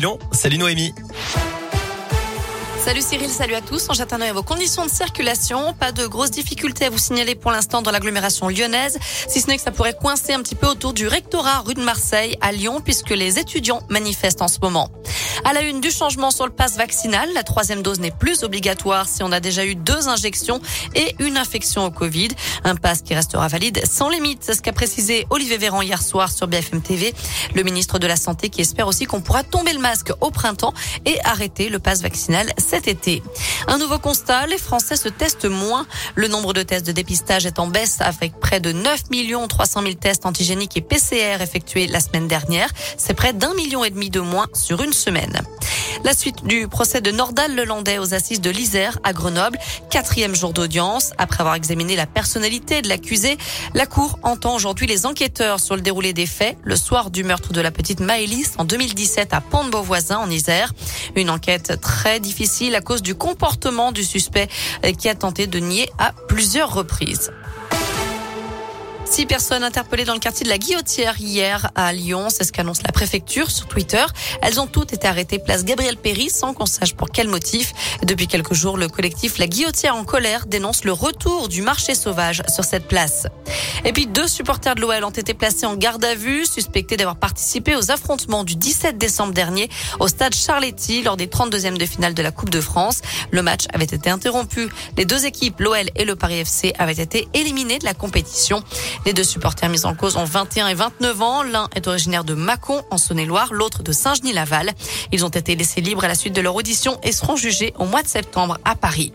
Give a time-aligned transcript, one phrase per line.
[0.00, 0.94] Lyon, salut Noémie.
[2.84, 3.88] Salut Cyril, salut à tous.
[3.90, 5.74] On jette vos conditions de circulation.
[5.74, 9.56] Pas de grosses difficultés à vous signaler pour l'instant dans l'agglomération lyonnaise, si ce n'est
[9.56, 12.80] que ça pourrait coincer un petit peu autour du rectorat rue de Marseille à Lyon
[12.80, 14.88] puisque les étudiants manifestent en ce moment.
[15.44, 19.08] À la une du changement sur le passe vaccinal, la troisième dose n'est plus obligatoire
[19.08, 20.60] si on a déjà eu deux injections
[20.94, 22.28] et une infection au Covid.
[22.64, 24.42] Un passe qui restera valide sans limite.
[24.42, 27.14] C'est ce qu'a précisé Olivier Véran hier soir sur BFM TV.
[27.54, 30.74] Le ministre de la Santé qui espère aussi qu'on pourra tomber le masque au printemps
[31.06, 33.22] et arrêter le passe vaccinal cet été.
[33.68, 35.86] Un nouveau constat, les Français se testent moins.
[36.14, 39.04] Le nombre de tests de dépistage est en baisse avec près de 9
[39.48, 42.70] 300 000 tests antigéniques et PCR effectués la semaine dernière.
[42.96, 45.27] C'est près d'un million et demi de moins sur une semaine.
[46.04, 49.58] La suite du procès de Nordal Lelandais aux assises de l'Isère à Grenoble.
[49.90, 51.12] Quatrième jour d'audience.
[51.18, 53.36] Après avoir examiné la personnalité de l'accusé,
[53.74, 57.52] la Cour entend aujourd'hui les enquêteurs sur le déroulé des faits le soir du meurtre
[57.52, 60.72] de la petite Maëlys en 2017 à Pont-de-Beauvoisin en Isère.
[61.16, 64.48] Une enquête très difficile à cause du comportement du suspect
[64.98, 67.32] qui a tenté de nier à plusieurs reprises.
[69.10, 72.28] Six personnes interpellées dans le quartier de la Guillotière hier à Lyon.
[72.28, 74.04] C'est ce qu'annonce la préfecture sur Twitter.
[74.42, 77.72] Elles ont toutes été arrêtées place Gabriel Péry sans qu'on sache pour quel motif.
[78.04, 82.42] Depuis quelques jours, le collectif La Guillotière en colère dénonce le retour du marché sauvage
[82.48, 83.26] sur cette place.
[83.84, 87.16] Et puis deux supporters de l'OL ont été placés en garde à vue, suspectés d'avoir
[87.16, 89.70] participé aux affrontements du 17 décembre dernier
[90.00, 93.00] au stade Charletti lors des 32e de finale de la Coupe de France.
[93.30, 94.68] Le match avait été interrompu.
[94.96, 98.62] Les deux équipes, l'OL et le Paris FC, avaient été éliminées de la compétition.
[99.06, 101.42] Les deux supporters mis en cause ont 21 et 29 ans.
[101.42, 104.72] L'un est originaire de Mâcon en Saône-et-Loire, l'autre de Saint-Genis-Laval.
[105.12, 107.84] Ils ont été laissés libres à la suite de leur audition et seront jugés au
[107.84, 109.12] mois de septembre à Paris.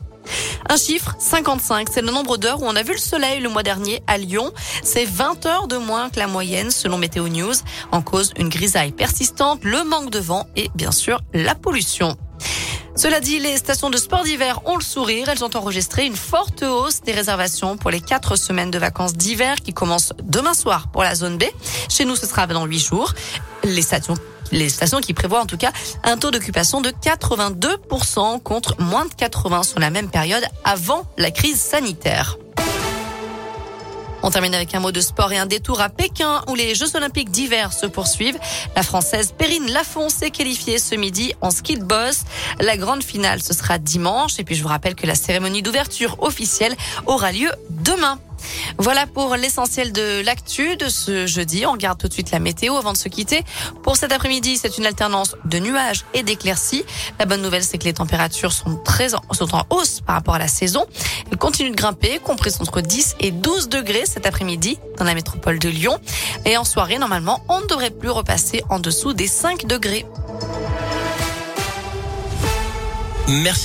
[0.70, 3.64] Un chiffre, 55, c'est le nombre d'heures où on a vu le soleil le mois
[3.64, 4.52] dernier à Lyon.
[4.82, 7.54] C'est 20 heures de moins que la moyenne selon Météo News.
[7.92, 12.18] En cause, une grisaille persistante, le manque de vent et bien sûr la pollution.
[12.96, 15.28] Cela dit, les stations de sport d'hiver ont le sourire.
[15.28, 19.56] Elles ont enregistré une forte hausse des réservations pour les quatre semaines de vacances d'hiver
[19.62, 21.44] qui commencent demain soir pour la zone B.
[21.90, 23.14] Chez nous, ce sera dans huit jours.
[23.64, 24.16] Les stations
[24.52, 25.72] les stations qui prévoient en tout cas
[26.04, 31.32] un taux d'occupation de 82% contre moins de 80 sur la même période avant la
[31.32, 32.38] crise sanitaire.
[34.26, 36.96] On termine avec un mot de sport et un détour à Pékin où les Jeux
[36.96, 38.40] Olympiques d'hiver se poursuivent.
[38.74, 42.22] La Française Perrine Lafont s'est qualifiée ce midi en ski de boss.
[42.62, 44.40] La grande finale, ce sera dimanche.
[44.40, 46.74] Et puis je vous rappelle que la cérémonie d'ouverture officielle
[47.06, 48.18] aura lieu demain.
[48.78, 51.66] Voilà pour l'essentiel de l'actu de ce jeudi.
[51.66, 53.44] On regarde tout de suite la météo avant de se quitter.
[53.84, 56.86] Pour cet après-midi, c'est une alternance de nuages et d'éclaircies.
[57.20, 60.36] La bonne nouvelle, c'est que les températures sont très en, sont en hausse par rapport
[60.36, 60.86] à la saison.
[61.32, 65.60] Elles continuent de grimper, comprises entre 10 et 12 degrés cet après-midi dans la métropole
[65.60, 66.00] de Lyon.
[66.46, 70.06] Et en soirée, normalement, on ne devrait plus repasser en dessous des 5 degrés.
[73.28, 73.62] Merci.